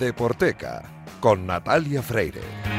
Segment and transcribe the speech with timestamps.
[0.00, 0.80] Deporteca
[1.20, 2.69] con Natalia Freire.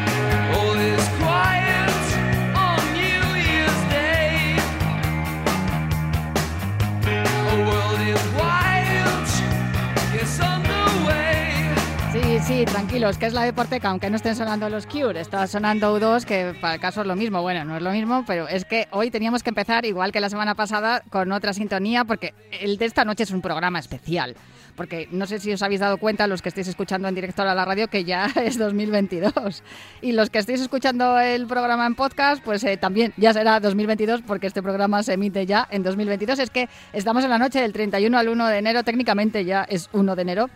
[12.52, 16.26] Sí, tranquilos, que es la Deporteca, aunque no estén sonando los Cure, está sonando U2,
[16.26, 18.90] que para el caso es lo mismo, bueno, no es lo mismo, pero es que
[18.92, 22.84] hoy teníamos que empezar, igual que la semana pasada, con otra sintonía, porque el de
[22.84, 24.36] esta noche es un programa especial,
[24.76, 27.56] porque no sé si os habéis dado cuenta, los que estéis escuchando en directo a
[27.56, 29.64] la radio, que ya es 2022,
[30.02, 34.24] y los que estéis escuchando el programa en podcast, pues eh, también ya será 2022,
[34.28, 37.72] porque este programa se emite ya en 2022, es que estamos en la noche del
[37.72, 40.50] 31 al 1 de enero, técnicamente ya es 1 de enero,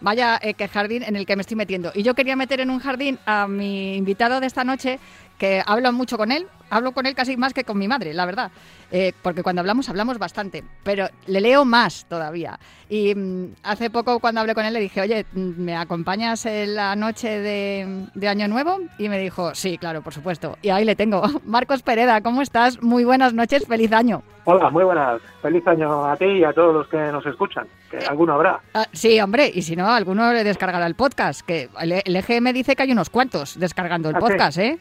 [0.00, 1.92] vaya eh, que jardín en el que me estoy metiendo.
[1.94, 4.98] Y yo quería meter en un jardín a mi invitado de esta noche,
[5.38, 8.24] que hablo mucho con él, hablo con él casi más que con mi madre, la
[8.26, 8.50] verdad.
[8.92, 12.58] Eh, porque cuando hablamos, hablamos bastante, pero le leo más todavía.
[12.88, 16.74] Y mm, hace poco cuando hablé con él le dije, oye, mm, ¿me acompañas en
[16.74, 18.78] la noche de, de Año Nuevo?
[18.98, 20.56] Y me dijo, sí, claro, por supuesto.
[20.62, 21.22] Y ahí le tengo.
[21.44, 22.82] Marcos Pereda, ¿cómo estás?
[22.82, 24.22] Muy buenas noches, feliz año.
[24.44, 25.20] Hola, muy buenas.
[25.42, 28.58] Feliz año a ti y a todos los que nos escuchan, que alguno habrá.
[28.74, 32.52] Ah, sí, hombre, y si no, alguno le descargará el podcast, que el, el EGM
[32.52, 34.26] dice que hay unos cuantos descargando el ¿Ah, sí?
[34.26, 34.78] podcast, ¿eh?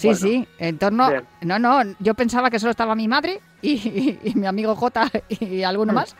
[0.00, 1.10] Sí, Bueno, sí, en torno...
[1.10, 1.24] bien.
[1.42, 5.10] No, no, yo pensaba que solo estaba mi madre y, y- y mi amigo J
[5.28, 5.96] y alguno Mm.
[5.96, 6.16] más.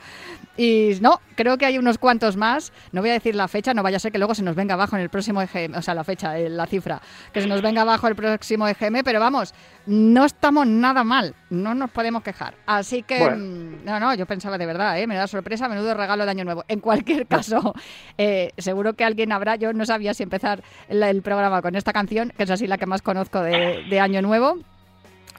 [0.57, 2.73] Y no, creo que hay unos cuantos más.
[2.93, 4.75] No voy a decir la fecha, no vaya a ser que luego se nos venga
[4.75, 7.01] abajo en el próximo EGM, o sea, la fecha, eh, la cifra,
[7.33, 9.55] que se nos venga abajo el próximo EGM, pero vamos,
[9.87, 12.55] no estamos nada mal, no nos podemos quejar.
[12.67, 13.37] Así que, Bueno.
[13.39, 15.07] mm, no, no, yo pensaba de verdad, ¿eh?
[15.07, 16.65] me da sorpresa, menudo regalo de Año Nuevo.
[16.69, 17.73] En cualquier caso,
[18.19, 21.93] eh, seguro que alguien habrá, yo no sabía si empezar el, el programa con esta
[21.95, 24.59] canción, que es así la que más conozco de, de Año Nuevo.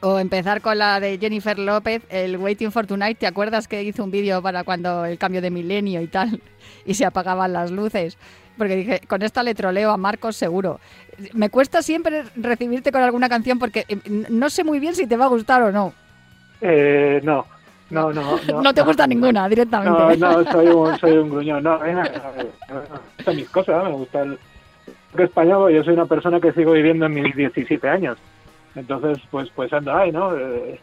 [0.04, 3.18] O empezar con la de Jennifer López, el Waiting for Tonight.
[3.18, 6.40] ¿Te acuerdas que hizo un vídeo para cuando el cambio de milenio y tal?
[6.84, 8.18] Y se apagaban las luces.
[8.58, 10.80] Porque dije, con esta le troleo a Marcos seguro.
[11.32, 13.98] Me cuesta siempre recibirte con alguna canción porque eh,
[14.28, 15.92] no sé muy bien si te va a gustar o no.
[16.60, 17.46] Eh, no,
[17.90, 18.38] no, no.
[18.48, 20.16] No, No te gusta ninguna No, directamente.
[20.18, 21.62] no, soy un, soy un gruñón.
[21.62, 22.02] No, me, me
[23.16, 24.38] gustan mis cosas, me gusta el
[25.16, 25.72] español.
[25.72, 28.18] Yo soy una persona que sigo viviendo en mis 17 años.
[28.74, 30.36] Entonces, pues pues ando ahí, ¿no?
[30.36, 30.80] Eh,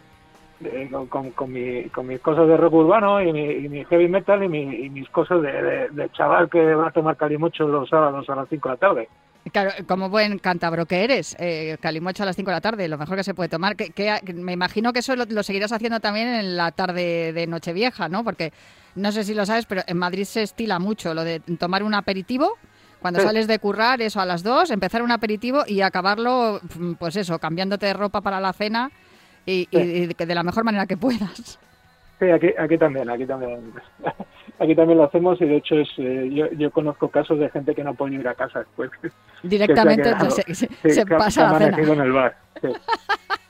[0.63, 3.85] eh, con, con, con mi, con mis cosas de rock urbano y mi, y mi
[3.85, 7.89] heavy metal y, mi, y mis cosas de, chaval que va a tomar calimocho los
[7.89, 9.09] sábados a las 5 de la tarde.
[9.53, 12.97] Claro, como buen cántabro que eres, eh, calimocho a las 5 de la tarde, lo
[12.97, 13.75] mejor que se puede tomar.
[13.75, 18.09] Que, que- me imagino que eso lo seguirás haciendo también en la tarde de Nochevieja,
[18.09, 18.23] ¿no?
[18.25, 18.51] Porque
[18.95, 21.93] no sé si lo sabes, pero en Madrid se estila mucho lo de tomar un
[21.95, 22.57] aperitivo.
[23.01, 23.25] Cuando Sí.
[23.27, 27.39] sales de currar, eso a las 2, empezar un aperitivo y acabarlo, mm, pues eso,
[27.39, 28.91] cambiándote de ropa para la cena
[29.45, 31.59] y, y- y de, la mejor manera que puedas.
[32.19, 33.71] Sí, aquí, aquí también, aquí también.
[34.61, 37.73] Aquí también lo hacemos y de hecho es, eh, yo, yo conozco casos de gente
[37.73, 38.91] que no puede ir a casa después.
[39.43, 41.93] Directamente Que se ha quedado- se, se- pasa que ha la cena.
[41.93, 42.35] en el bar.
[42.61, 42.67] Sí.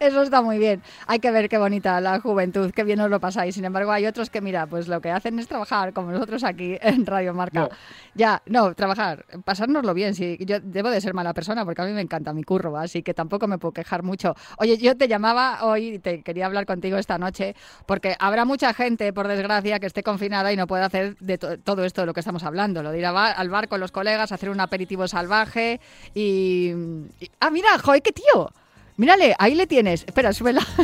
[0.00, 0.82] Eso está muy bien.
[1.06, 3.54] Hay que ver qué bonita la juventud, qué bien os lo pasáis.
[3.54, 6.76] Sin embargo, hay otros que, mira, pues lo que hacen es trabajar, como nosotros aquí
[6.82, 7.60] en Radio Marca.
[7.60, 7.68] No.
[8.14, 10.14] Ya, no, trabajar, pasárnoslo bien.
[10.14, 13.02] Sí, yo debo de ser mala persona porque a mí me encanta mi curro, así
[13.02, 14.34] que tampoco me puedo quejar mucho.
[14.58, 17.54] Oye, yo te llamaba hoy, y te quería hablar contigo esta noche,
[17.86, 21.58] porque habrá mucha gente, por desgracia, que esté confinada y no pueda hacer de to-
[21.58, 22.82] todo esto de lo que estamos hablando.
[22.82, 25.80] Lo de ir bar- al bar con los colegas, hacer un aperitivo salvaje
[26.14, 26.72] y...
[27.20, 28.50] y- ah, mira, joder, qué tío.
[28.96, 30.04] Mírale, ahí le tienes.
[30.06, 30.66] Espera, súbela.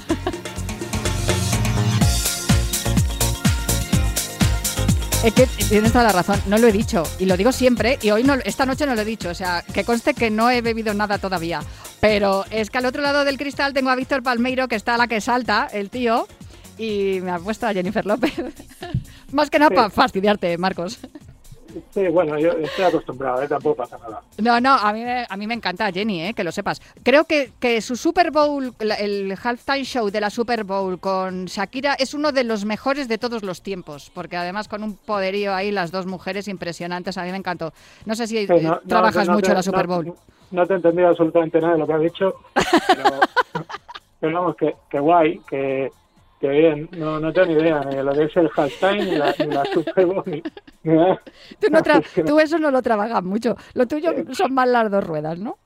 [5.24, 8.10] Es que tienes toda la razón, no lo he dicho y lo digo siempre y
[8.10, 10.62] hoy no, esta noche no lo he dicho, o sea, que conste que no he
[10.62, 11.60] bebido nada todavía,
[12.00, 14.98] pero es que al otro lado del cristal tengo a Víctor Palmeiro que está a
[14.98, 16.26] la que salta, el tío,
[16.76, 18.32] y me ha puesto a Jennifer López.
[19.32, 19.76] Más que nada Sí.
[19.76, 20.98] para fastidiarte, Marcos.
[21.90, 23.48] Sí, bueno, yo estoy acostumbrado, ¿eh?
[23.48, 24.22] tampoco pasa nada.
[24.38, 26.80] No, no, a mí, me- a mí me encanta Jenny, eh, que lo sepas.
[27.02, 31.94] Creo que, que su Super Bowl, el halftime show de la Super Bowl con Shakira
[31.94, 35.70] es uno de los mejores de todos los tiempos, porque además con un poderío ahí,
[35.70, 37.72] las dos mujeres impresionantes, a mí me encantó.
[38.06, 40.14] No sé si Sí, no- no- trabajas no mucho te- en la Super Bowl.
[40.50, 42.34] No, te he entendido absolutamente nada de lo que has dicho,
[42.88, 43.20] pero,
[44.20, 45.90] pero vamos, que, que guay, que,
[46.42, 46.88] que bien.
[46.98, 49.46] No, no tengo ni idea ni de lo que es el halftime, ni la, ni
[49.46, 50.24] la Super Bowl.
[50.82, 53.56] Tú, no tra- eso no lo trabajas mucho.
[53.74, 55.56] Lo tuyo son más las dos ruedas, ¿no?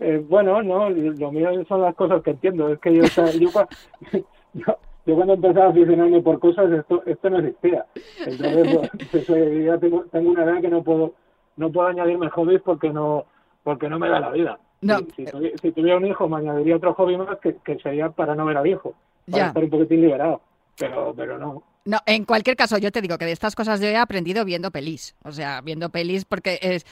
[0.00, 2.68] Eh, bueno, no, lo mío son las cosas que entiendo.
[2.72, 3.68] Es que yo, o sea, yo, cua-
[4.54, 7.84] yo, yo cuando empezaba a aficionarme por cosas, esto, esto no existía.
[8.26, 11.12] Entonces, pues, eh, ya tengo, tengo una edad que no puedo
[11.54, 13.26] no puedo añadirme hobbies porque no
[13.62, 14.58] porque no me da la vida.
[14.80, 14.98] No.
[14.98, 18.08] Si, si tuvi- si tuviera un hijo, me añadiría otro hobby más que, que sería
[18.08, 18.94] para no ver al hijo,
[19.30, 19.46] para Ya.
[19.48, 20.40] estar un poquitín liberado.
[20.76, 21.62] Pero, pero no.
[21.84, 24.70] No, en cualquier caso, yo te digo que de estas cosas yo he aprendido viendo
[24.70, 25.16] pelis.
[25.24, 26.86] O sea, viendo pelis, porque es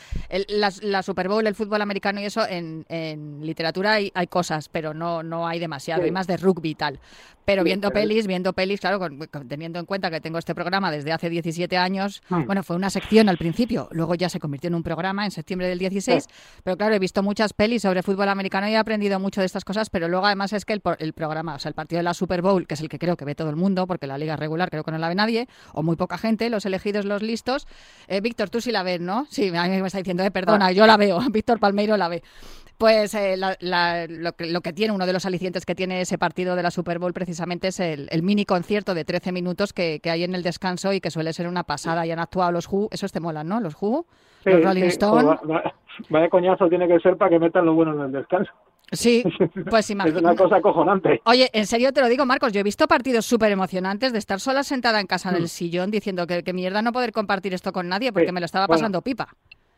[0.82, 2.84] la, Super Bowl, el fútbol americano y eso, en,
[3.40, 6.02] literatura hay, cosas, pero no, no hay demasiado.
[6.02, 6.98] Hay más de rugby y tal.
[7.50, 9.00] Pero viendo pelis, viendo pelis, claro,
[9.48, 12.44] teniendo en cuenta que tengo este programa desde hace 17 años, hmm.
[12.46, 15.66] bueno, fue una sección al principio, luego ya se convirtió en un programa en septiembre
[15.66, 16.26] del 16,
[16.62, 19.64] pero claro, he visto muchas pelis sobre fútbol americano y he aprendido mucho de estas
[19.64, 22.14] cosas, pero luego además es que el, el programa, o sea, el partido de la
[22.14, 24.36] Super Bowl, que es el que creo que ve todo el mundo, porque la liga
[24.36, 27.66] regular creo que no la ve nadie, o muy poca gente, los elegidos, los listos.
[28.06, 29.26] Eh, Víctor, tú sí la ves, ¿no?
[29.28, 30.72] Sí, a mí me está diciendo, eh, perdona, ah.
[30.72, 32.22] yo la veo, Víctor Palmeiro la ve.
[32.80, 36.70] Pues eh, lo, que, tiene, uno de los alicientes que tiene ese partido de la
[36.70, 40.94] Super Bowl precisamente es el, mini concierto de 13 minutos que, hay en el descanso
[40.94, 42.06] y que suele ser una pasada.
[42.06, 43.60] Y han actuado los Who, esos te molan, ¿no?
[43.60, 44.06] Los Who,
[44.46, 45.40] los Rolling Stones.
[46.08, 48.50] Vaya coñazo tiene que ser para que metan lo bueno en el descanso.
[48.92, 49.24] Sí,
[49.68, 50.20] pues imagínate.
[50.20, 51.20] es una cosa acojonante.
[51.26, 54.40] Oye, en serio te lo digo, Marcos, yo he visto partidos súper emocionantes de estar
[54.40, 55.48] sola sentada en casa en el mm.
[55.48, 58.66] sillón diciendo que, que mierda no poder compartir esto con nadie porque me lo estaba
[58.66, 59.28] pasando pipa.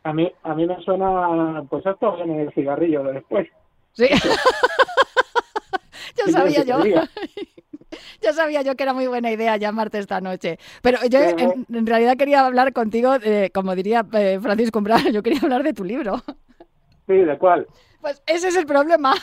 [0.03, 3.47] A mí, a mí me suena, pues esto en el cigarrillo de después.
[3.93, 4.07] Sí.
[6.17, 6.79] ya sabía yo.
[8.21, 10.59] ya sabía yo que era muy buena idea llamarte esta noche.
[10.81, 13.13] Pero yo en, realidad quería hablar contigo,
[13.53, 16.21] como diría eh, Francisco Umbral, yo quería hablar de tu libro.
[17.07, 17.67] Sí, ¿de cuál?
[18.01, 19.13] Pues ese es el problema,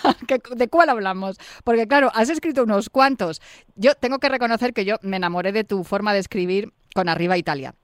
[0.56, 1.37] ¿de cuál hablamos?
[1.65, 3.43] Porque claro, has escrito unos cuantos.
[3.75, 7.37] Yo tengo que reconocer que yo me enamoré de tu forma de escribir con Arriba
[7.37, 7.75] Italia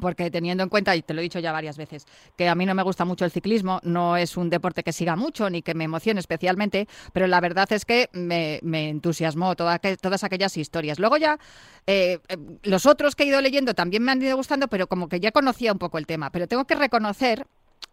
[0.00, 2.06] porque teniendo en cuenta, y te lo he dicho ya varias veces,
[2.36, 5.16] que a mí no me gusta mucho el ciclismo, no es un deporte que siga
[5.16, 10.56] mucho ni que me emocione especialmente, pero la verdad es que me, entusiasmó todas aquellas
[10.56, 10.98] historias.
[10.98, 11.38] Luego ya,
[11.86, 15.08] eh, eh, los otros que he ido leyendo también me han ido gustando, pero como
[15.08, 16.30] que ya conocía un poco el tema.
[16.30, 17.46] Pero tengo que reconocer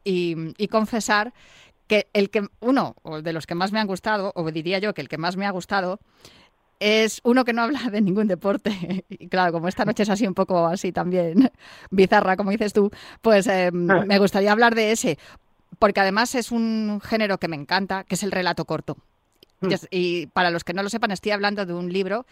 [0.03, 1.33] y, y confesar
[1.87, 5.01] que el que, uno de los que más me han gustado, o diría yo que
[5.01, 5.99] el que más me ha gustado,
[6.79, 9.05] es uno que no habla de ningún deporte.
[9.09, 11.51] Y claro, como esta noche es así un poco así también
[11.89, 12.91] bizarra, como dices tú,
[13.21, 14.03] pues em, ah.
[14.05, 15.17] me gustaría hablar de ese,
[15.79, 18.97] porque además es un género que me encanta, que es el relato corto.
[19.61, 19.73] Mm.
[19.91, 22.25] Y para los que no lo sepan, estoy hablando de un libro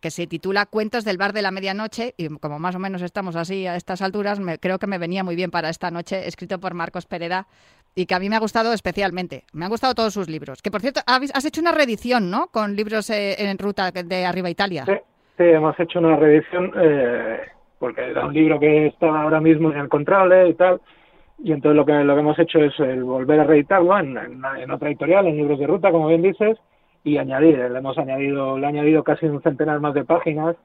[0.00, 3.36] que se titula Cuentos del bar de la medianoche y como más o menos estamos
[3.36, 6.58] así a estas alturas, me, creo que me venía muy bien para esta noche, escrito
[6.58, 7.46] por Marcos Pereda
[7.94, 9.44] y que a mí me ha gustado especialmente.
[9.52, 10.62] Me han gustado todos sus libros.
[10.62, 12.48] Que por cierto, has hecho una reedición, ¿no?
[12.48, 14.84] Con libros eh, en ruta de Arriba Italia.
[14.86, 17.40] Sí, hemos hecho una reedición eh,
[17.78, 20.80] porque era un libro que estaba ahora mismo inencontrable y tal.
[21.38, 24.70] Y entonces lo que, lo que hemos hecho es el volver a reeditarlo en, en,
[24.70, 26.56] otra editorial, en libros de ruta, como bien dices,
[27.04, 27.58] y añadir.
[27.58, 30.56] Le hemos añadido, le he añadido casi un centenar más de páginas.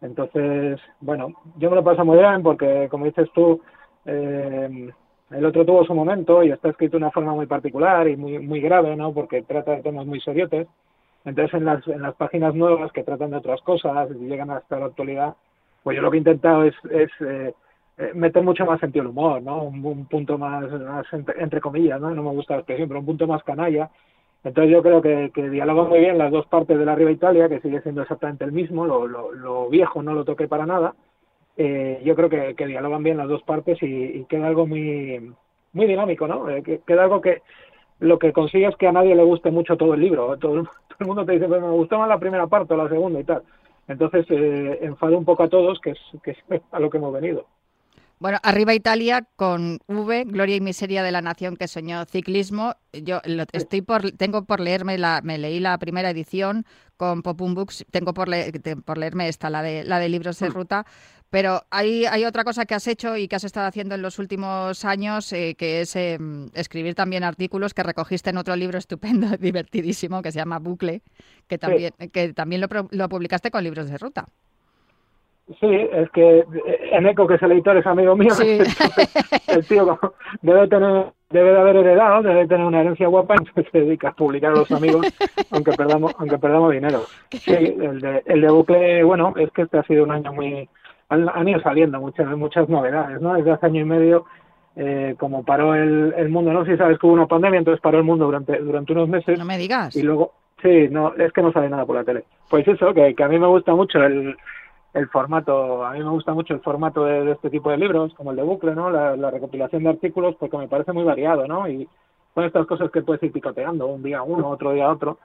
[0.00, 1.28] Entonces, bueno,
[1.58, 3.60] yo me lo paso muy bien porque, como dices tú,
[4.06, 4.90] eh,
[5.30, 8.38] el otro tuvo su momento y está escrito de una forma muy particular y muy,
[8.40, 9.12] muy grave, ¿no?
[9.12, 10.66] Porque trata de temas muy seriotes.
[11.24, 14.80] Entonces, en las, en las páginas nuevas que tratan de otras cosas y llegan hasta
[14.80, 15.36] la actualidad,
[15.84, 17.10] pues yo lo que he intentado es, es
[17.98, 19.64] eh, meter mucho más sentido el humor, ¿no?
[19.64, 20.64] Un, punto más,
[21.12, 22.10] entre, comillas, ¿no?
[22.10, 23.90] No me gusta la expresión, pero un punto más canalla.
[24.44, 27.48] Entonces yo creo que, que dialogan muy bien las dos partes de la Riva Italia,
[27.48, 30.94] que sigue siendo exactamente el mismo, lo, lo, lo viejo no lo toqué para nada,
[31.56, 35.32] eh, yo creo que, dialogan bien las dos partes y, queda algo muy
[35.72, 36.48] muy dinámico, ¿no?
[36.50, 37.42] Eh, que, queda algo que
[37.98, 40.36] lo que consigue es que a nadie le guste mucho todo el libro.
[40.40, 40.56] Todo,
[41.00, 43.24] el mundo te dice, pues me gustó más la primera parte o la segunda y
[43.24, 43.42] tal.
[43.88, 46.38] Entonces, eh, enfado un poco a todos, que es, que es
[46.72, 47.46] a lo que hemos venido.
[48.22, 52.76] Bueno, arriba Italia con V, Gloria y Miseria de la Nación que soñó ciclismo.
[52.92, 53.20] Yo
[53.52, 56.64] estoy por, tengo por leerme la, me leí la primera edición
[56.96, 58.30] con Popum Books, tengo por,
[58.84, 60.52] por leerme esta, la de, la de libros de mm.
[60.52, 60.86] ruta,
[61.30, 64.20] pero hay, hay otra cosa que has hecho y que has estado haciendo en los
[64.20, 69.36] últimos años, eh, que es em, escribir también artículos que recogiste en otro libro estupendo,
[69.40, 71.02] divertidísimo, que se llama Bucle,
[71.48, 74.28] que también, que también lo, lo, publicaste con libros de ruta.
[75.60, 76.44] Sí, es que
[76.92, 78.32] Eneco, que es el editor, es amigo mío.
[79.48, 79.98] el tío
[80.40, 84.12] debe tener debe de haber heredado, debe tener una herencia guapa, entonces se dedica a
[84.12, 85.06] publicar a los amigos,
[85.50, 87.02] aunque perdamos, aunque perdamos dinero.
[87.30, 90.68] Sí, el de, el de bucle, bueno, es que este ha sido un año muy,
[91.08, 93.34] han, ido saliendo muchas muchas novedades, ¿no?
[93.34, 94.26] Desde hace año y medio,
[94.76, 97.80] eh, como paró el, el mundo, no sé si sabes que hubo una pandemia, entonces
[97.80, 99.38] paró el mundo durante, durante unos meses.
[99.38, 99.96] No me digas.
[99.96, 100.32] Y luego,
[100.62, 102.24] sí, no, es que no sale nada por la tele.
[102.48, 104.36] Pues eso, que, que a mí me gusta mucho el,
[104.94, 108.30] el formato, a mí me gusta mucho el formato de, este tipo de libros, como
[108.30, 108.90] el de Bucle, ¿no?
[108.90, 111.66] La, recopilación de artículos, porque me parece muy variado, ¿no?
[111.66, 111.88] Y
[112.34, 115.18] son estas cosas que puedes ir picoteando, un día uno, otro día otro,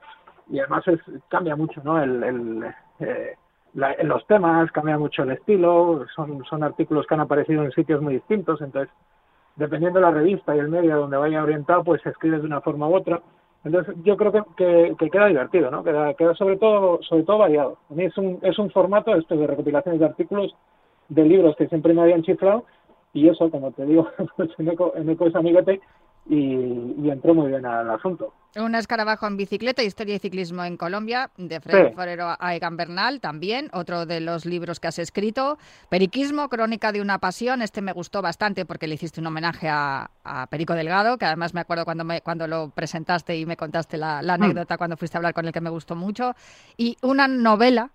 [0.48, 2.02] y además es, cambia mucho, ¿no?
[2.02, 3.36] El, el eh,
[3.74, 8.00] en los temas, cambia mucho el estilo, son, son artículos que han aparecido en sitios
[8.00, 8.92] muy distintos, entonces,
[9.56, 12.62] dependiendo de la revista y el medio donde vaya orientado, pues se escribe de una
[12.62, 13.20] forma u otra.
[13.68, 15.84] Entonces yo creo que, que, queda divertido, ¿no?
[15.84, 17.76] Queda, queda sobre todo sobre todo variado.
[17.90, 20.56] A mí es un, es un formato de recopilaciones de artículos
[21.10, 22.64] de libros que siempre me habían chiflado
[23.12, 25.80] y eso, como te digo, pues en eco, en eco es amiguete
[26.28, 28.34] y, entró muy bien al asunto.
[28.56, 33.20] Un escarabajo en bicicleta, Historia y Ciclismo en Colombia, de Fred Forero a Egan Bernal,
[33.20, 35.58] también, otro de los libros que has escrito.
[35.88, 40.10] Periquismo, Crónica de una Pasión, este me gustó bastante porque le hiciste un homenaje a,
[40.50, 44.20] Perico Delgado, que además me acuerdo cuando, me, cuando lo presentaste y me contaste la,
[44.22, 44.42] la mm.
[44.42, 46.34] anécdota cuando fuiste a hablar con él que me gustó mucho.
[46.76, 47.90] Y una novela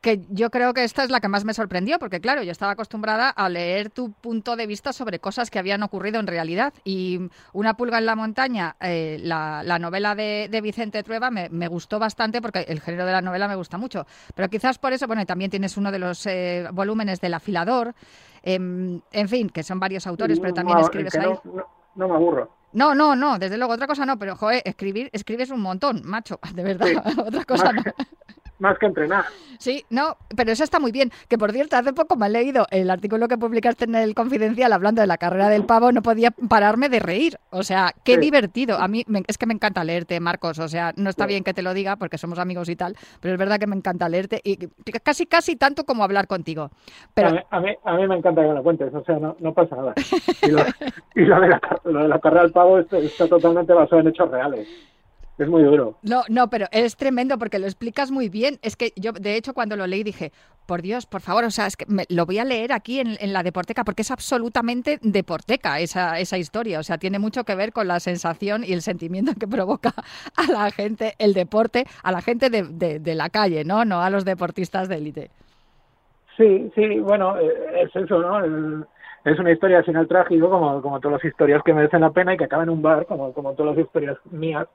[0.00, 2.72] que yo creo que esta es la que más me sorprendió, porque claro, yo estaba
[2.72, 6.72] acostumbrada a leer tu punto de vista sobre cosas que habían ocurrido en realidad.
[6.84, 12.40] Y Una pulga en la montaña, eh, la, novela de, Vicente Trueba, me, gustó bastante
[12.40, 14.06] porque el género de la novela me gusta mucho.
[14.34, 17.94] Pero quizás por eso, bueno, también tienes uno de los eh, volúmenes del afilador,
[18.42, 21.28] em, en fin, que son varios autores, pero también escribes ahí.
[21.94, 22.50] No, me aburro.
[22.72, 26.38] No, no, no, desde luego, otra cosa no, pero joder, escribir, escribes un montón, macho,
[26.54, 26.88] de verdad,
[27.26, 27.82] otra cosa no
[28.58, 29.24] más que entrenar.
[29.58, 31.10] Sí, no, pero eso está muy bien.
[31.28, 34.72] Que por cierto, hace poco me he leído el artículo que publicaste en el Confidencial
[34.72, 37.38] hablando de la carrera del pavo, no podía pararme de reír.
[37.50, 38.78] O sea, qué divertido.
[38.78, 40.58] A mí es que me encanta leerte, Marcos.
[40.58, 43.34] O sea, no está bien que te lo diga porque somos amigos y tal, pero
[43.34, 44.56] es verdad que me encanta leerte y
[45.02, 46.70] casi, casi tanto como hablar contigo.
[47.14, 47.28] Pero...
[47.50, 49.94] A, mí, a, mí, me encanta que me lo cuentes, o sea, no, pasa nada.
[50.42, 54.68] Y, lo, de, la, de la carrera del pavo está totalmente basado en hechos reales
[55.38, 55.98] es muy duro.
[56.02, 58.58] No, no, pero es tremendo porque lo explicas muy bien.
[58.62, 60.32] Es que yo, de hecho, cuando lo leí dije,
[60.66, 63.42] por Dios, por favor, o sea, es que lo voy a leer aquí en, la
[63.42, 66.80] Deporteca porque es absolutamente deporteca esa, esa historia.
[66.80, 69.92] O sea, tiene mucho que ver con la sensación y el sentimiento que provoca
[70.36, 73.84] a la gente el deporte, a la gente de, de, la calle, ¿no?
[73.84, 75.30] No a los deportistas de élite.
[76.36, 78.86] Sí, sí, bueno, eh, es eso, ¿no?
[79.26, 82.34] Es una historia al final trágico, como, como todas las historias que merecen la pena
[82.34, 84.66] y que acaban en un bar, como, como todas las historias mías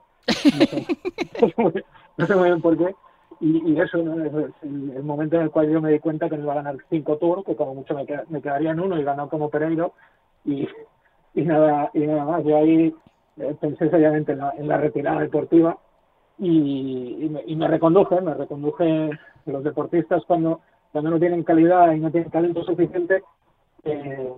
[2.16, 2.94] no sé, muy bien por qué.
[3.40, 4.24] Y, eso ¿no?
[4.24, 4.32] es
[4.62, 7.16] el, momento en el cual yo me di cuenta que no iba a ganar cinco
[7.16, 9.94] tours, que como mucho me, me quedaría en uno y ganó como Pereiro.
[10.44, 10.68] Y,
[11.34, 12.44] y, nada, y nada más.
[12.44, 12.94] Yo ahí
[13.38, 15.76] eh, pensé seriamente en la, en la retirada deportiva
[16.38, 19.10] y, me, y me reconduje, me reconduje
[19.46, 20.60] los deportistas cuando,
[20.92, 23.24] cuando no tienen calidad y no tienen talento suficiente.
[23.84, 24.32] Eh,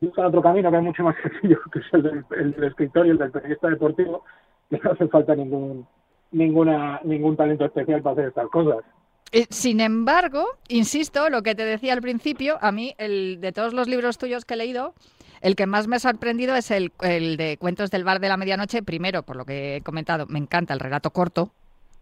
[0.00, 3.06] buscan otro camino que es mucho más sencillo, que es el del, el del escritor
[3.06, 4.24] y el del periodista deportivo,
[4.70, 5.86] que no hace falta ningún
[6.32, 8.84] ninguna ningún talento especial para hacer estas cosas.
[9.32, 13.74] Eh, sin embargo, insisto, lo que te decía al principio, a mí, el de todos
[13.74, 14.94] los libros tuyos que he leído,
[15.40, 18.36] el que más me ha sorprendido es el, el de Cuentos del Bar de la
[18.36, 18.82] Medianoche.
[18.82, 21.50] Primero, por lo que he comentado, me encanta el relato corto.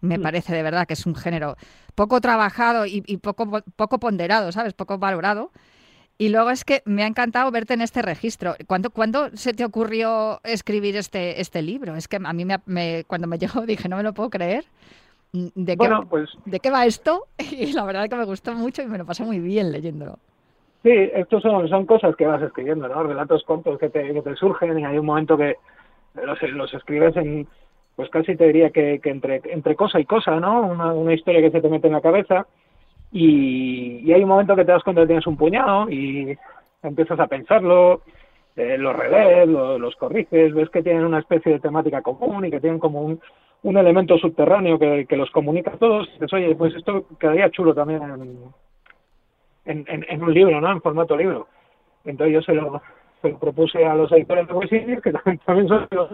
[0.00, 0.22] Me mm.
[0.22, 1.56] parece de verdad que es un género
[1.94, 4.74] poco trabajado y, y poco, poco ponderado, ¿sabes?
[4.74, 5.50] Poco valorado.
[6.16, 8.54] Y luego es que me ha encantado verte en este registro.
[8.66, 11.96] ¿Cuándo, ¿cuándo se te ocurrió escribir este, este libro?
[11.96, 14.64] Es que a mí me, cuando me llegó dije, no me lo puedo creer.
[15.32, 17.26] ¿De qué, pues, ¿De qué va esto?
[17.50, 20.18] Y la verdad es que me gustó mucho y me lo pasé muy bien leyéndolo.
[20.84, 23.02] Sí, estos son, son cosas que vas escribiendo, ¿no?
[23.02, 25.56] Relatos cortos que te, que te surgen y hay un momento que
[26.22, 27.48] los, los escribes en,
[27.96, 30.60] pues casi te diría que, que entre, entre cosa y cosa, ¿no?
[30.60, 32.46] Una, una historia que se te mete en la cabeza
[33.16, 36.36] y, hay un momento que te das cuenta que tienes un puñado y
[36.82, 38.02] empiezas a pensarlo,
[38.56, 42.60] eh, los relees, los corriges, ves que tienen una especie de temática común y que
[42.60, 43.20] tienen como un,
[43.62, 46.08] un elemento subterráneo que, que los comunica a todos.
[46.08, 48.02] Y dices, oye, pues esto quedaría chulo también
[49.64, 50.72] en, en, un libro, ¿no?
[50.72, 51.46] En formato libro.
[52.04, 52.82] Entonces yo se lo,
[53.22, 56.10] se lo propuse a los editores de Westinghouse, que también, también son los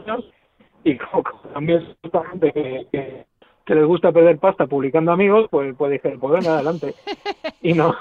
[0.85, 1.23] y como,
[1.55, 3.27] también es gente que
[3.71, 6.95] que les gusta perder pasta publicando amigos, pues, pues dije, pues venga, adelante.
[7.63, 7.95] Y, no,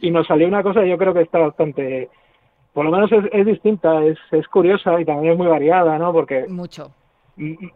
[0.00, 2.10] y nos salió una cosa, yo creo que está bastante,
[2.74, 6.12] por lo menos es, es distinta, es, es curiosa y también es muy variada, ¿no?
[6.12, 6.46] Porque...
[6.46, 6.92] Mucho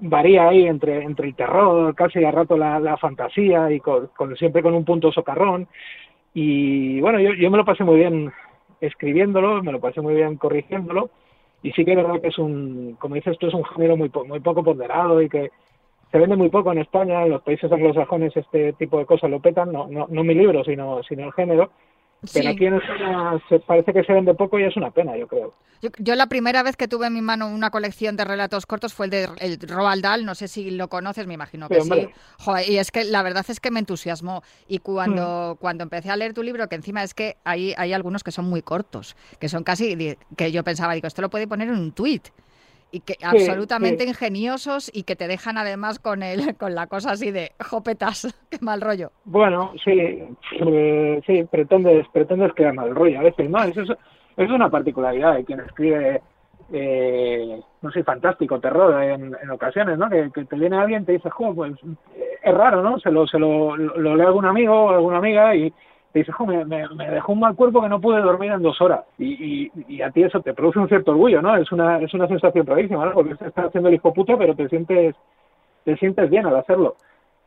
[0.00, 4.62] varía ahí entre entre el terror, casi a rato la, la fantasía y con, siempre
[4.62, 5.69] con un punto socarrón.
[6.33, 8.33] Y bueno, yo, yo me lo pasé muy bien
[8.80, 11.11] escribiéndolo, me lo pasé muy bien corrigiéndolo.
[11.62, 14.11] Y sí que es verdad que es un, como dices tú, es un género muy,
[14.26, 15.50] muy poco ponderado y que
[16.11, 19.40] se vende muy poco en España, en los países anglosajones este tipo de cosas lo
[19.40, 21.71] petan, no, no, no mi libro, sino, sino el género.
[22.35, 25.26] Pero aquí en España se, parece que se vende poco y es una pena, yo
[25.26, 25.55] creo.
[25.99, 29.07] Yo, la primera vez que tuve en mi mano una colección de relatos cortos fue
[29.07, 32.09] el de el Roald Dahl, no sé si lo conoces, me imagino que sí.
[32.69, 34.43] y es que la verdad es que me entusiasmó.
[34.69, 35.59] Y cuando, mm.
[35.59, 38.45] cuando empecé a leer tu libro, que encima es que hay, hay algunos que son
[38.50, 41.93] muy cortos, que son casi, que yo pensaba, digo, esto lo puede poner en un
[41.93, 42.29] tuit
[42.93, 47.31] y que absolutamente ingeniosos y que te dejan además con el con la cosa así
[47.31, 49.13] de jopetas, qué mal rollo.
[49.25, 53.91] Bueno, sí, eh, sí, pretendes pretendes que mal rollo a veces, no, eso es,
[54.37, 56.21] es una particularidad de quien escribe
[56.73, 60.09] eh, no sé, fantástico, terror en, ocasiones, ¿no?
[60.09, 61.73] Que, te viene alguien y te dice, jo, pues
[62.43, 62.99] es raro, ¿no?
[63.01, 65.73] Se lo, se lo, lo, lee algún amigo o alguna amiga y
[66.12, 68.81] te dice, jo, me, me, dejó un mal cuerpo que no pude dormir en dos
[68.81, 69.05] horas.
[69.19, 71.57] Y, y, a ti eso te produce un cierto orgullo, ¿no?
[71.57, 73.12] Es una, es una sensación rarísima, ¿no?
[73.12, 75.14] Porque estás haciendo el hijo puta, pero te sientes,
[75.85, 76.97] te sientes bien al hacerlo.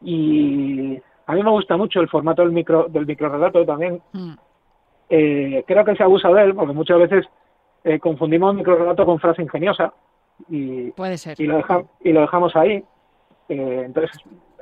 [0.01, 4.01] Y a mí me gusta mucho el formato del micro, del microrelato también.
[4.13, 4.33] Mm.
[5.09, 7.25] Eh, creo que se abusa de él, porque muchas veces
[7.83, 9.93] eh, confundimos microrelato con frase ingeniosa
[10.49, 11.39] y, Puede ser.
[11.39, 11.61] y, lo,
[12.01, 12.83] y lo dejamos ahí.
[13.49, 14.11] Eh, entonces,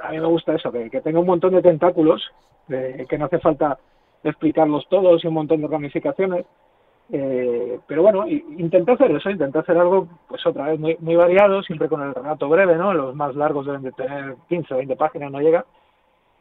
[0.01, 2.21] a mí me gusta eso, que, tenga un montón de tentáculos,
[2.67, 3.77] que no hace falta
[4.23, 6.45] explicarlos todos y un montón de ramificaciones.
[7.13, 11.61] Eh, pero bueno, intenté hacer eso, intenté hacer algo, pues otra vez, muy, muy variado,
[11.63, 12.93] siempre con el relato breve, ¿no?
[12.93, 15.65] Los más largos deben de tener 15 o 20 páginas, no llega.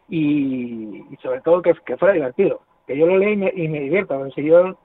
[0.08, 3.80] Y, sobre todo que, que fuera divertido, que yo lo lea y me, y me
[3.80, 4.76] divierta, porque si yo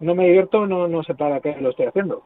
[0.00, 2.22] no me divierto, no, no sé para qué lo estoy haciendo.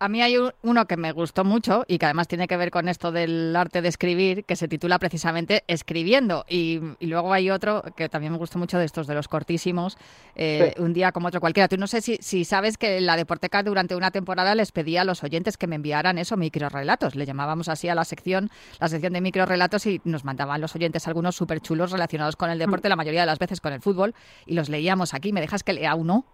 [0.00, 2.88] A mí hay uno que me gustó mucho y que además tiene que ver con
[2.88, 6.44] esto del arte de escribir, que se titula precisamente Escribiendo.
[6.48, 9.98] Y, luego hay otro que también me gustó mucho de estos, de los cortísimos,
[10.36, 11.66] eh, un día como otro cualquiera.
[11.66, 15.04] Tú no sé si, si sabes que la Deporteca durante una temporada les pedía a
[15.04, 17.16] los oyentes que me enviaran eso, microrelatos.
[17.16, 21.08] Le llamábamos así a la sección, la sección de microrelatos y nos mandaban los oyentes
[21.08, 22.90] algunos súper chulos relacionados con el deporte, mm.
[22.90, 24.14] la mayoría de las veces con el fútbol,
[24.46, 25.32] y los leíamos aquí.
[25.32, 26.24] ¿Me dejas que lea uno?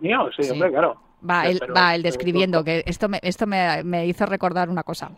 [0.00, 1.11] Mío, sí, hombre, claro.
[1.28, 5.12] Va, el, va, el describiendo, que esto, me, esto me, hizo recordar una cosa.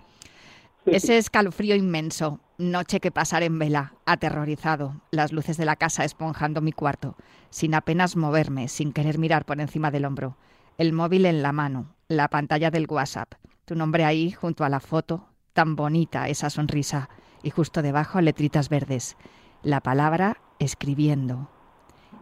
[0.85, 6.61] Ese escalofrío inmenso, noche que pasar en vela, aterrorizado, las luces de la casa esponjando
[6.61, 7.17] mi cuarto,
[7.49, 10.37] sin apenas moverme, sin querer mirar por encima del hombro,
[10.77, 13.33] el móvil en la mano, la pantalla del WhatsApp,
[13.65, 17.09] tu nombre ahí junto a la foto, tan bonita esa sonrisa,
[17.43, 19.17] y justo debajo letritas verdes,
[19.63, 21.49] la palabra escribiendo,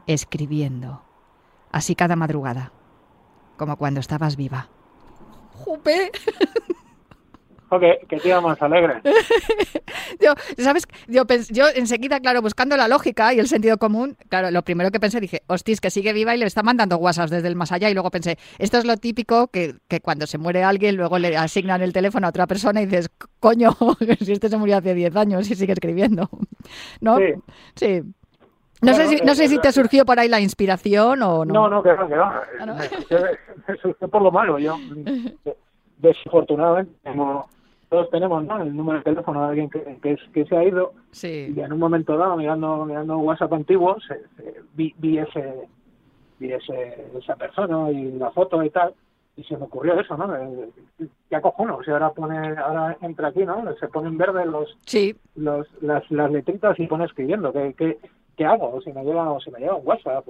[0.06, 1.02] escribiendo,
[1.72, 2.72] así cada madrugada
[3.62, 4.66] como cuando estabas viva.
[5.52, 6.10] ¡Jupe!
[7.78, 9.00] que, que tía más alegre.
[10.20, 10.88] yo, ¿sabes?
[11.06, 14.98] Yo, yo, enseguida, claro, buscando la lógica y el sentido común, claro, lo primero que
[14.98, 17.88] pensé, dije, hostis, que sigue viva y le está mandando WhatsApp desde el más allá.
[17.88, 21.36] Y luego pensé, esto es lo típico que, que cuando se muere alguien, luego le
[21.36, 23.76] asignan el teléfono a otra persona y dices, coño,
[24.20, 26.28] si este se murió hace 10 años y sigue escribiendo.
[27.00, 27.18] ¿No?
[27.18, 27.34] Sí.
[27.76, 28.02] sí.
[28.82, 31.54] No sé, si, no sé si te surgió por ahí la inspiración o no.
[31.54, 32.24] No, no, que no, que no.
[32.24, 32.42] Ah,
[33.68, 34.58] me, surgió por lo malo.
[34.58, 34.76] Yo,
[35.98, 37.48] desafortunadamente, como
[37.88, 38.60] todos tenemos ¿no?
[38.60, 41.52] el número de teléfono de alguien que, que, que se ha ido, sí.
[41.54, 43.96] y en un momento dado, mirando, mirando WhatsApp antiguo,
[44.74, 45.68] vi, vi, ese,
[46.40, 48.94] vi ese, esa persona y la foto y tal,
[49.36, 50.28] y se me ocurrió eso, ¿no?
[51.28, 51.80] ¿Qué acojono?
[51.84, 53.62] Si ahora pone, ahora entra aquí, ¿no?
[53.78, 55.14] Se ponen verdes los, sí.
[55.36, 57.52] los, las, las letritas y pone escribiendo.
[57.52, 57.98] ¿Qué, qué,
[58.36, 58.80] ¿qué hago?
[58.82, 60.24] Si me llega, si me llega un WhatsApp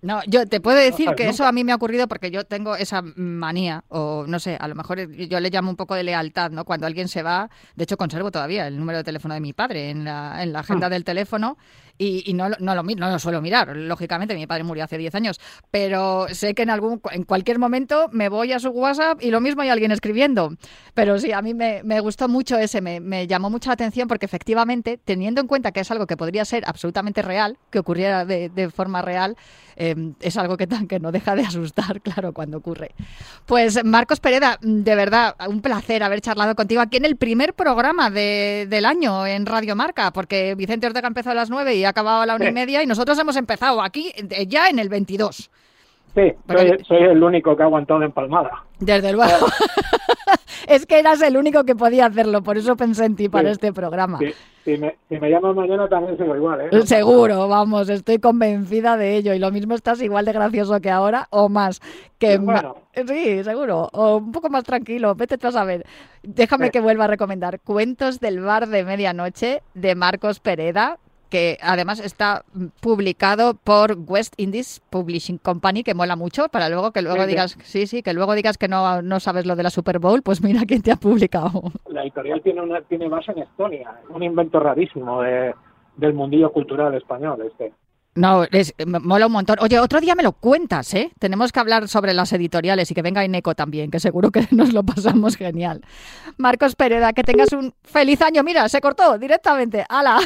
[0.00, 2.76] no, yo te puedo decir que eso a mí me ha ocurrido porque yo tengo
[2.76, 6.52] esa manía, o no sé, a lo mejor yo le llamo un poco de lealtad,
[6.52, 6.64] ¿no?
[6.64, 9.90] Cuando alguien se va, de hecho conservo todavía el número de teléfono de mi padre
[9.90, 10.90] en la, en la agenda ah.
[10.90, 11.58] del teléfono
[11.98, 13.76] y, no, no, lo, no lo suelo mirar.
[13.76, 18.08] Lógicamente, mi padre murió hace 10 años, pero sé que en algún en cualquier momento
[18.12, 20.54] me voy a su WhatsApp y lo mismo hay alguien escribiendo.
[20.94, 24.98] Pero sí, a mí me, gustó mucho ese, me, me, llamó mucha atención porque efectivamente,
[25.04, 28.70] teniendo en cuenta que es algo que podría ser absolutamente real, que ocurriera de, de
[28.70, 29.36] forma real,
[29.76, 32.94] em, es algo que, que no deja de asustar, claro, cuando ocurre.
[33.46, 38.10] Pues Marcos Pereda, de verdad, un placer haber charlado contigo aquí en el primer programa
[38.10, 42.22] de, del año en Radio Marca, porque Vicente Ortega empezó a las 9 y acabado
[42.22, 45.50] a la una y media y nosotros hemos empezado aquí eh, ya en el 22.
[46.14, 46.32] Sí,
[46.86, 48.64] soy, el único que ha aguantado de empalmada.
[48.80, 49.46] Desde luego.
[50.66, 53.72] es que eras el único que podía hacerlo, por eso pensé en ti para este
[53.72, 54.18] programa.
[54.64, 56.86] Si, me, si me llamas mañana también sigo igual, ¿eh?
[56.86, 59.32] Seguro, vamos, estoy convencida de ello.
[59.32, 61.80] Y lo mismo estás igual de gracioso que ahora o más.
[62.18, 62.38] Que
[63.06, 63.88] sí, seguro.
[63.92, 65.14] O un poco más tranquilo.
[65.14, 65.86] Vete tú a saber.
[66.22, 70.98] Déjame que vuelva a recomendar Cuentos del Bar de Medianoche de Marcos Pereda,
[71.28, 72.44] que además está
[72.80, 77.86] publicado por West Indies Publishing Company, que mola mucho, para luego que luego digas, sí,
[77.86, 80.62] sí, que luego digas que no, no sabes lo de la Super Bowl, pues mira
[80.66, 81.62] quién te ha publicado.
[81.88, 85.54] La editorial tiene una, tiene base en Estonia, un invento rarísimo de,
[85.96, 87.72] del mundillo cultural español este.
[88.14, 89.58] No, es, mola un montón.
[89.60, 91.12] Oye, otro día me lo cuentas, ¿eh?
[91.20, 94.72] Tenemos que hablar sobre las editoriales y que venga Ineco también, que seguro que nos
[94.72, 95.82] lo pasamos genial.
[96.36, 98.42] Marcos Pereda, que tengas un feliz año.
[98.42, 99.84] Mira, se cortó directamente.
[99.88, 100.18] ¡Hala!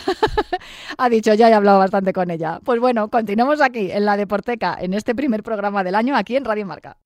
[0.99, 2.61] ha dicho, ya he hablado bastante con ella.
[2.65, 6.45] Pues bueno, continuamos aquí en la Deporteca, en este primer programa del año, aquí en
[6.45, 6.97] Radio Marca.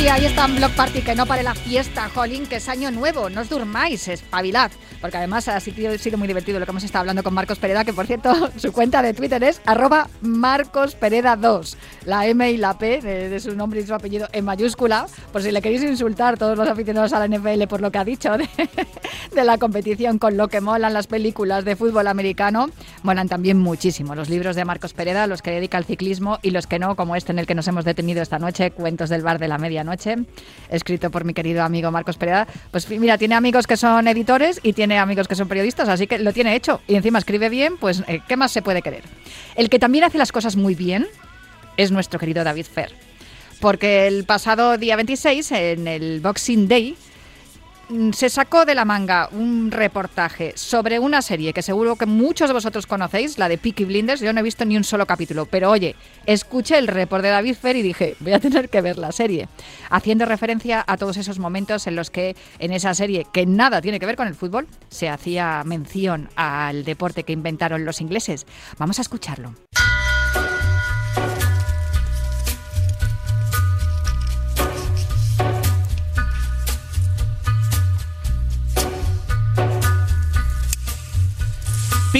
[0.00, 2.90] Sí, ahí está en Block Party, que no pare la fiesta, Jolín, que es año
[2.90, 4.70] nuevo, no os durmáis, espabilad.
[4.98, 7.92] Porque además ha sido muy divertido lo que hemos estado hablando con Marcos Pereda, que
[7.92, 11.76] por cierto, su cuenta de Twitter es arroba marcospereda2.
[12.06, 15.52] La M y la P de, su nombre y su apellido en mayúscula, por si
[15.52, 18.32] le queréis insultar todos los aficionados a la NFL por lo que ha dicho
[19.34, 22.70] de, la competición, con lo que molan las películas de fútbol americano,
[23.02, 26.66] molan también muchísimo los libros de Marcos Pereda, los que dedica al ciclismo y los
[26.66, 29.38] que no, como este en el que nos hemos detenido esta noche, Cuentos del Bar
[29.38, 30.16] de la Media noche,
[30.70, 32.46] escrito por mi querido amigo Marcos Pereda.
[32.70, 36.18] Pues mira, tiene amigos que son editores y tiene amigos que son periodistas, así que
[36.18, 36.80] lo tiene hecho.
[36.86, 39.02] Y encima escribe bien, pues eh, ¿qué más se puede querer?
[39.56, 41.06] El que también hace las cosas muy bien
[41.76, 42.92] es nuestro querido David Fer.
[43.60, 46.96] Porque el pasado día 26, en el Boxing Day,
[48.12, 52.54] se sacó de la manga un reportaje sobre una serie que seguro que muchos de
[52.54, 54.20] vosotros conocéis, la de Peaky Blinders.
[54.20, 57.56] Yo no he visto ni un solo capítulo, pero oye, escuché el report de David
[57.56, 59.48] Fer y dije, voy a tener que ver la serie.
[59.90, 63.98] Haciendo referencia a todos esos momentos en los que en esa serie, que nada tiene
[63.98, 68.46] que ver con el fútbol, se hacía mención al deporte que inventaron los ingleses.
[68.78, 69.54] Vamos a escucharlo.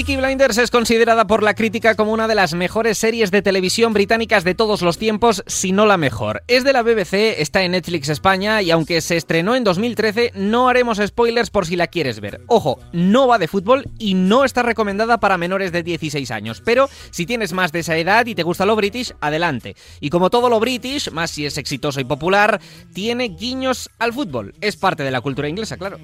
[0.01, 3.93] Peaky Blinders es considerada por la crítica como una de las mejores series de televisión
[3.93, 6.41] británicas de todos los tiempos, si no la mejor.
[6.47, 10.69] Es de la BBC, está en Netflix España y aunque se estrenó en 2013, no
[10.69, 12.41] haremos spoilers por si la quieres ver.
[12.47, 16.89] Ojo, no va de fútbol y no está recomendada para menores de 16 años, pero
[17.11, 19.75] si tienes más de esa edad y te gusta lo british, adelante.
[19.99, 22.59] Y como todo lo british, más si es exitoso y popular,
[22.91, 24.55] tiene guiños al fútbol.
[24.61, 25.99] Es parte de la cultura inglesa, claro.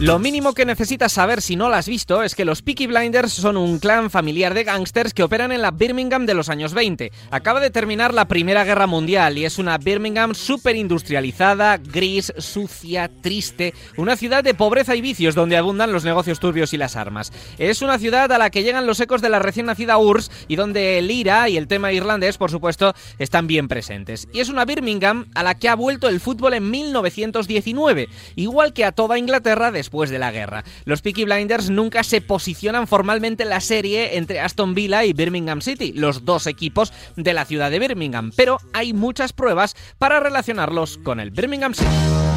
[0.00, 3.32] Lo mínimo que necesitas saber si no la has visto es que los Peaky Blinders
[3.32, 7.12] son un clan familiar de gángsters que operan en la Birmingham de los años 20.
[7.30, 13.08] Acaba de terminar la Primera Guerra Mundial y es una Birmingham súper industrializada, gris, sucia,
[13.22, 17.32] triste, una ciudad de pobreza y vicios donde abundan los negocios turbios y las armas.
[17.58, 20.56] Es una ciudad a la que llegan los ecos de la recién nacida URSS y
[20.56, 24.26] donde el IRA y el tema irlandés, por supuesto, están bien presentes.
[24.32, 28.84] Y es una Birmingham a la que ha vuelto el fútbol en 1919, igual que
[28.84, 30.64] a toda Inglaterra de después de la guerra.
[30.86, 35.60] Los Peaky Blinders nunca se posicionan formalmente en la serie entre Aston Villa y Birmingham
[35.60, 40.96] City, los dos equipos de la ciudad de Birmingham, pero hay muchas pruebas para relacionarlos
[40.98, 42.33] con el Birmingham City.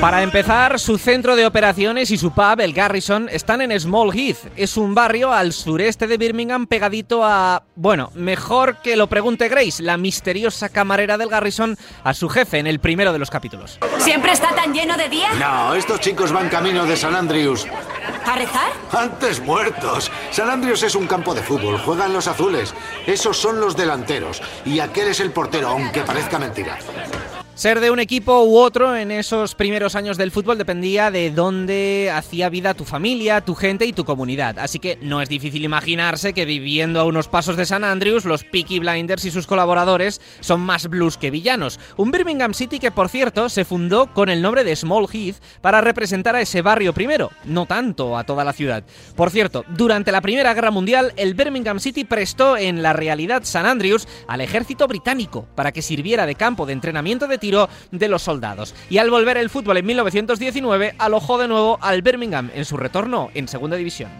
[0.00, 4.50] Para empezar, su centro de operaciones y su pub, el Garrison, están en Small Heath.
[4.56, 7.64] Es un barrio al sureste de Birmingham pegadito a...
[7.76, 12.66] Bueno, mejor que lo pregunte Grace, la misteriosa camarera del Garrison, a su jefe en
[12.66, 13.78] el primero de los capítulos.
[13.98, 15.34] ¿Siempre está tan lleno de día?
[15.38, 17.66] No, estos chicos van camino de San Andrews.
[18.24, 18.72] ¿A rezar?
[18.92, 20.10] Antes muertos.
[20.30, 22.72] San Andrews es un campo de fútbol, juegan los azules.
[23.06, 24.40] Esos son los delanteros.
[24.64, 26.78] Y aquel es el portero, aunque parezca mentira.
[27.60, 32.10] Ser de un equipo u otro en esos primeros años del fútbol dependía de dónde
[32.10, 34.58] hacía vida tu familia, tu gente y tu comunidad.
[34.58, 38.44] Así que no es difícil imaginarse que viviendo a unos pasos de San Andrews, los
[38.44, 41.78] Peaky Blinders y sus colaboradores son más blues que villanos.
[41.98, 45.82] Un Birmingham City que, por cierto, se fundó con el nombre de Small Heath para
[45.82, 48.84] representar a ese barrio primero, no tanto a toda la ciudad.
[49.16, 53.66] Por cierto, durante la Primera Guerra Mundial, el Birmingham City prestó en la realidad San
[53.66, 57.49] Andrews al ejército británico para que sirviera de campo de entrenamiento de tiro
[57.90, 58.74] de los soldados.
[58.88, 63.30] Y al volver el fútbol en 1919, alojó de nuevo al Birmingham en su retorno
[63.34, 64.10] en Segunda División.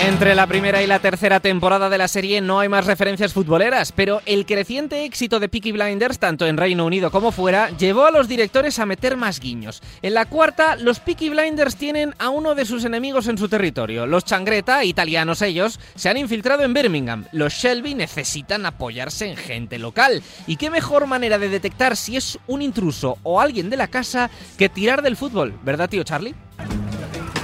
[0.00, 3.90] Entre la primera y la tercera temporada de la serie no hay más referencias futboleras,
[3.90, 8.12] pero el creciente éxito de Peaky Blinders, tanto en Reino Unido como fuera, llevó a
[8.12, 9.82] los directores a meter más guiños.
[10.00, 14.06] En la cuarta, los Peaky Blinders tienen a uno de sus enemigos en su territorio.
[14.06, 17.24] Los Changreta, italianos ellos, se han infiltrado en Birmingham.
[17.32, 20.22] Los Shelby necesitan apoyarse en gente local.
[20.46, 24.30] ¿Y qué mejor manera de detectar si es un intruso o alguien de la casa
[24.56, 26.36] que tirar del fútbol, ¿verdad, tío Charlie?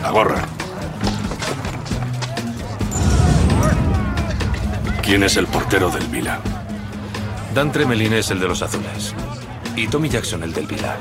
[0.00, 0.46] La gorra.
[5.04, 6.40] ¿Quién es el portero del Vila?
[7.54, 9.14] Dan Tremelin es el de los azules.
[9.76, 10.96] Y Tommy Jackson el del Vila.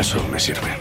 [0.00, 0.78] Eso me sirve.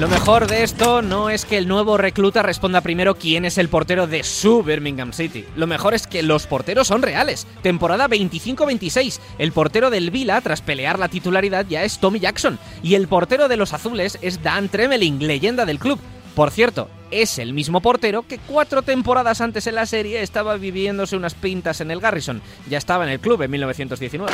[0.00, 3.68] Lo mejor de esto no es que el nuevo recluta responda primero quién es el
[3.68, 5.44] portero de su Birmingham City.
[5.54, 7.46] Lo mejor es que los porteros son reales.
[7.60, 9.20] Temporada 25-26.
[9.38, 12.58] El portero del Vila, tras pelear la titularidad, ya es Tommy Jackson.
[12.82, 16.00] Y el portero de los azules es Dan Tremelin, leyenda del club.
[16.34, 21.16] Por cierto, es el mismo portero que cuatro temporadas antes en la serie estaba viviéndose
[21.16, 22.42] unas pintas en el Garrison.
[22.68, 24.32] Ya estaba en el club en 1919.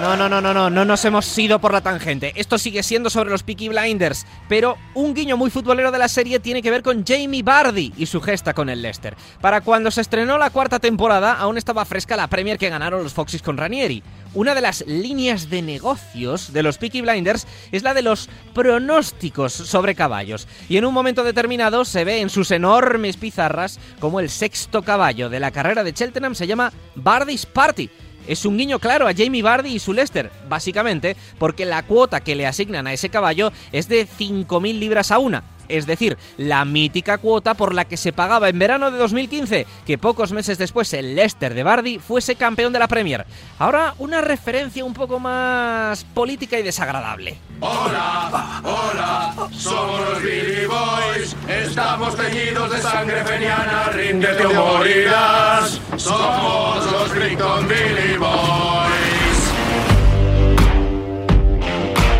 [0.00, 2.32] No, no, no, no, no, no nos hemos ido por la tangente.
[2.36, 6.38] Esto sigue siendo sobre los Peaky Blinders, pero un guiño muy futbolero de la serie
[6.38, 9.16] tiene que ver con Jamie Vardy y su gesta con el Leicester.
[9.40, 13.12] Para cuando se estrenó la cuarta temporada, aún estaba fresca la Premier que ganaron los
[13.12, 14.04] Foxes con Ranieri.
[14.34, 19.52] Una de las líneas de negocios de los Peaky Blinders es la de los pronósticos
[19.52, 20.46] sobre caballos.
[20.68, 25.30] Y en un momento determinado se ve en sus enormes pizarras como el sexto caballo
[25.30, 27.90] de la carrera de Cheltenham se llama Vardy's Party
[28.28, 32.36] es un guiño claro a Jamie Vardy y su Leicester, básicamente porque la cuota que
[32.36, 37.18] le asignan a ese caballo es de 5.000 libras a una es decir, la mítica
[37.18, 41.14] cuota por la que se pagaba en verano de 2015 que pocos meses después el
[41.14, 43.26] Leicester de Bardi fuese campeón de la Premier.
[43.58, 47.38] Ahora una referencia un poco más política y desagradable.
[47.60, 56.92] Hola, hola, somos los Billy Boys, estamos teñidos de sangre feniana, ríndete o morirás, somos
[56.92, 58.87] los Brickton Billy Boys.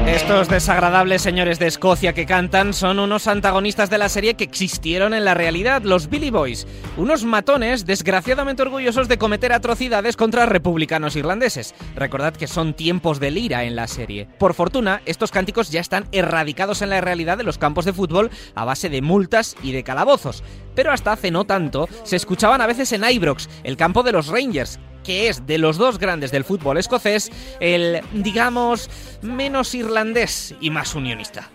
[0.08, 5.12] Estos desagradables señores de Escocia que cantan son unos antagonistas de la serie que existieron
[5.12, 6.66] en la realidad, los Billy Boys,
[6.96, 11.74] unos matones desgraciadamente orgullosos de cometer atrocidades contra republicanos irlandeses.
[11.94, 14.26] Recordad que son tiempos de lira en la serie.
[14.38, 18.30] Por fortuna, estos cánticos ya están erradicados en la realidad de los campos de fútbol
[18.54, 20.42] a base de multas y de calabozos.
[20.74, 24.28] Pero hasta hace no tanto se escuchaban a veces en Ibrox, el campo de los
[24.28, 28.90] Rangers, que es de los dos grandes del fútbol escocés, el, digamos,
[29.22, 31.48] menos irlandés y más unionista.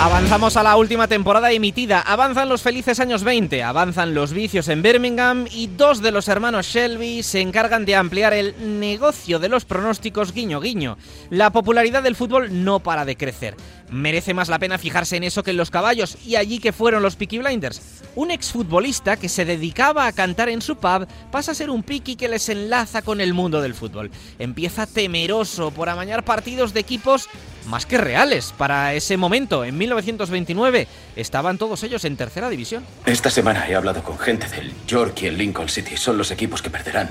[0.00, 4.82] Avanzamos a la última temporada emitida, avanzan los felices años 20, avanzan los vicios en
[4.82, 9.64] Birmingham y dos de los hermanos Shelby se encargan de ampliar el negocio de los
[9.64, 10.98] pronósticos guiño guiño.
[11.30, 13.56] La popularidad del fútbol no para de crecer.
[13.94, 17.00] Merece más la pena fijarse en eso que en los caballos y allí que fueron
[17.00, 17.80] los Peaky Blinders.
[18.16, 22.16] Un exfutbolista que se dedicaba a cantar en su pub pasa a ser un Peaky
[22.16, 24.10] que les enlaza con el mundo del fútbol.
[24.40, 27.28] Empieza temeroso por amañar partidos de equipos
[27.68, 28.52] más que reales.
[28.58, 32.84] Para ese momento, en 1929, estaban todos ellos en tercera división.
[33.06, 35.96] Esta semana he hablado con gente del York y el Lincoln City.
[35.96, 37.10] Son los equipos que perderán.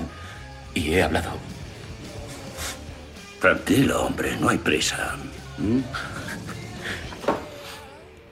[0.74, 1.30] Y he hablado.
[3.40, 5.16] Tranquilo, hombre, no hay prisa.
[5.56, 5.80] ¿Mm?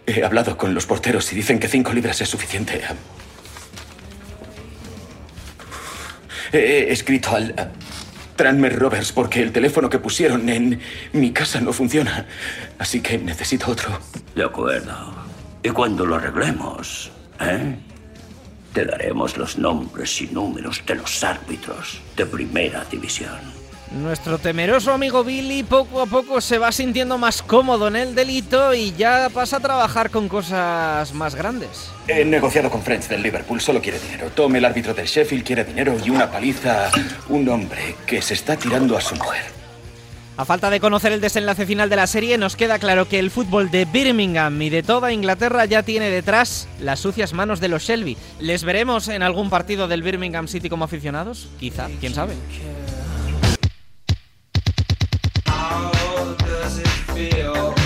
[0.07, 2.81] He hablado con los porteros y dicen que cinco libras es suficiente.
[6.53, 7.55] He escrito al
[8.37, 10.81] Tranmer Roberts porque el teléfono que pusieron en
[11.13, 12.27] mi casa no funciona.
[12.79, 13.99] Así que necesito otro.
[14.35, 15.15] De acuerdo.
[15.63, 17.11] Y cuando lo arreglemos,
[17.41, 17.77] ¿eh?
[18.73, 23.62] Te daremos los nombres y números de los árbitros de primera división.
[23.95, 28.73] Nuestro temeroso amigo Billy poco a poco se va sintiendo más cómodo en el delito
[28.73, 31.91] y ya pasa a trabajar con cosas más grandes.
[32.09, 34.31] He negociado con French del Liverpool, solo quiere dinero.
[34.35, 36.91] Tom, el árbitro del Sheffield, quiere dinero y una paliza.
[37.29, 39.63] Un hombre que se está tirando a su mujer.
[40.39, 43.31] A falta de conocer el desenlace final de la serie, nos queda claro que el
[43.31, 47.83] fútbol de Birmingham y de toda Inglaterra ya tiene detrás las sucias manos de los
[47.83, 48.17] Shelby.
[48.41, 51.49] ¿Les veremos en algún partido del Birmingham City como aficionados?
[51.61, 52.33] Quizá, quién sabe.
[57.31, 57.82] feel.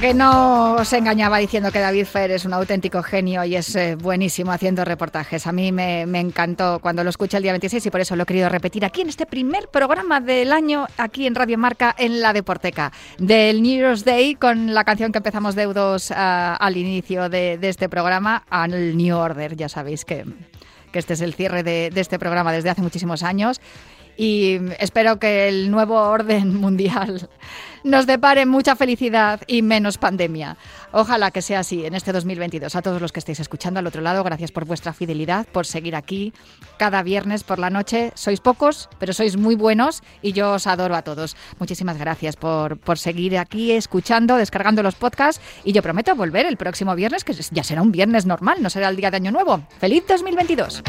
[0.00, 3.96] Que no se engañaba diciendo que David Fer es un auténtico genio y es eh,
[3.96, 5.46] buenísimo haciendo reportajes.
[5.46, 8.26] A mí me, encantó cuando lo escuché el día 26 y por eso lo he
[8.26, 12.34] querido repetir aquí en este primer programa del año, aquí en Radio Marca, en la
[12.34, 17.58] Deporteca, del New Year's Day, con la canción que empezamos deudos ah, al inicio de,
[17.62, 19.56] este programa, al New Order.
[19.56, 20.26] Ya sabéis que,
[20.92, 23.60] este es el cierre de este programa desde hace muchísimos años
[24.16, 27.28] y espero que el nuevo orden mundial
[27.86, 30.56] nos depare mucha felicidad y menos pandemia.
[30.90, 32.74] Ojalá que sea así en este 2022.
[32.74, 35.94] A todos los que estéis escuchando al otro lado, gracias por vuestra fidelidad, por seguir
[35.94, 36.32] aquí
[36.78, 38.12] cada viernes por la noche.
[38.14, 41.36] Sois pocos, pero sois muy buenos y yo os adoro a todos.
[41.60, 46.56] Muchísimas gracias por, por seguir aquí escuchando, descargando los podcasts y yo prometo volver el
[46.56, 49.62] próximo viernes, que ya será un viernes normal, no será el día de Año Nuevo.
[49.78, 50.82] ¡Feliz 2022!